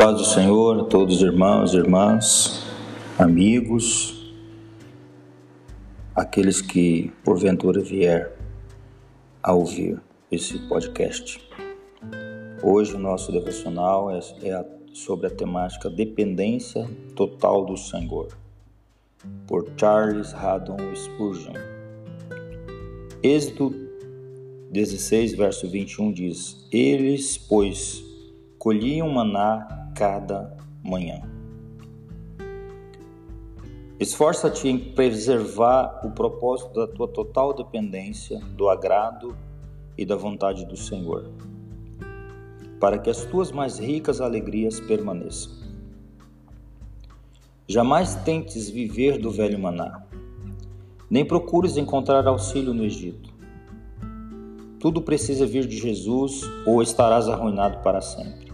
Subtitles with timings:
[0.00, 2.62] paz do Senhor a todos irmãos, irmãs,
[3.18, 4.34] amigos,
[6.14, 8.36] aqueles que porventura vier
[9.42, 10.00] a ouvir
[10.30, 11.40] esse podcast.
[12.62, 16.86] Hoje o nosso devocional é, é sobre a temática dependência
[17.16, 18.36] total do Senhor,
[19.46, 21.54] por Charles Haddon Spurgeon.
[23.22, 23.74] Êxodo
[24.70, 28.09] 16, verso 21 diz: Eles, pois,
[28.60, 31.22] colhiam maná cada manhã.
[33.98, 39.34] Esforça-te em preservar o propósito da tua total dependência do agrado
[39.96, 41.30] e da vontade do Senhor,
[42.78, 45.54] para que as tuas mais ricas alegrias permaneçam.
[47.66, 50.02] Jamais tentes viver do velho maná,
[51.08, 53.30] nem procures encontrar auxílio no Egito.
[54.78, 58.49] Tudo precisa vir de Jesus ou estarás arruinado para sempre.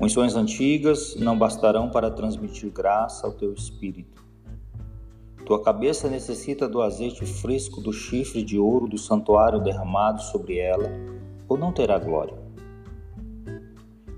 [0.00, 4.24] Unções antigas não bastarão para transmitir graça ao teu espírito.
[5.44, 10.88] Tua cabeça necessita do azeite fresco do chifre de ouro do santuário derramado sobre ela,
[11.48, 12.38] ou não terá glória.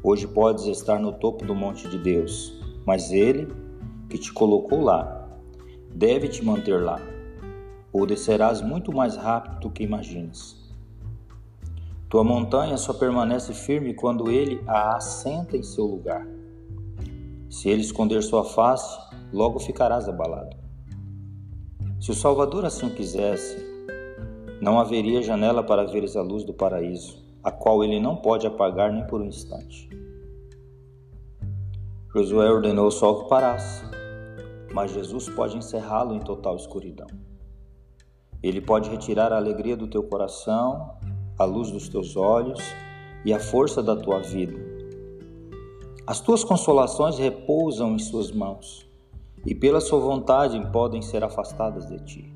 [0.03, 3.49] Hoje podes estar no topo do monte de Deus, mas Ele,
[4.11, 5.31] que te colocou lá,
[5.95, 7.01] deve te manter lá,
[7.91, 10.60] ou descerás muito mais rápido do que imaginas.
[12.11, 16.27] Tua montanha só permanece firme quando ele a assenta em seu lugar.
[17.49, 18.99] Se ele esconder sua face,
[19.33, 20.57] logo ficarás abalado.
[22.01, 23.65] Se o Salvador assim quisesse,
[24.61, 28.93] não haveria janela para veres a luz do paraíso, a qual ele não pode apagar
[28.93, 29.89] nem por um instante.
[32.13, 33.85] Josué ordenou o sol que parasse,
[34.75, 37.07] mas Jesus pode encerrá-lo em total escuridão.
[38.43, 40.99] Ele pode retirar a alegria do teu coração
[41.41, 42.61] a luz dos teus olhos
[43.25, 44.55] e a força da tua vida.
[46.07, 48.87] As tuas consolações repousam em suas mãos
[49.47, 52.35] e pela sua vontade podem ser afastadas de ti.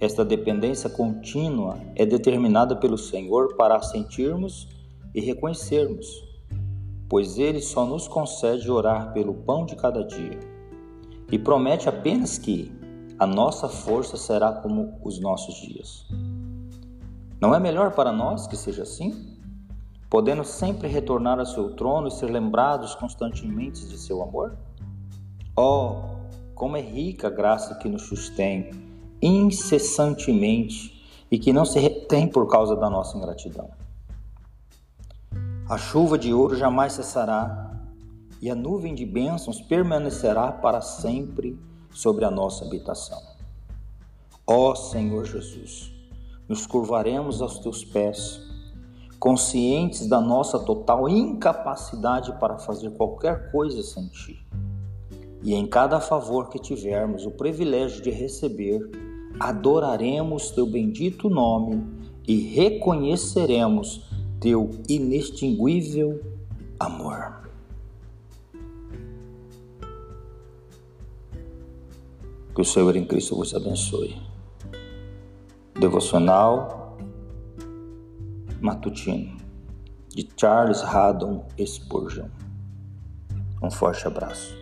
[0.00, 4.66] Esta dependência contínua é determinada pelo Senhor para sentirmos
[5.14, 6.08] e reconhecermos,
[7.08, 10.40] pois Ele só nos concede orar pelo pão de cada dia
[11.30, 12.72] e promete apenas que
[13.16, 16.04] a nossa força será como os nossos dias.
[17.40, 19.38] Não é melhor para nós que seja assim?
[20.10, 24.58] Podendo sempre retornar ao seu trono e ser lembrados constantemente de seu amor?
[25.56, 26.02] Oh,
[26.54, 28.70] como é rica a graça que nos sustém
[29.22, 31.00] incessantemente
[31.30, 33.70] e que não se retém por causa da nossa ingratidão.
[35.68, 37.70] A chuva de ouro jamais cessará
[38.40, 41.58] e a nuvem de bênçãos permanecerá para sempre
[41.92, 43.22] sobre a nossa habitação.
[44.46, 45.92] Ó Senhor Jesus,
[46.50, 48.42] nos curvaremos aos teus pés,
[49.20, 54.44] conscientes da nossa total incapacidade para fazer qualquer coisa sem ti.
[55.44, 58.80] E em cada favor que tivermos o privilégio de receber,
[59.38, 61.86] adoraremos teu bendito nome
[62.26, 66.20] e reconheceremos teu inextinguível
[66.80, 67.48] amor.
[72.52, 74.30] Que o Senhor em Cristo vos abençoe.
[75.80, 76.94] Devocional
[78.60, 79.34] Matutino
[80.14, 82.28] de Charles Haddon Spurgeon.
[83.62, 84.59] Um forte abraço.